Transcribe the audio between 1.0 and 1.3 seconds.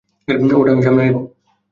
নিবো।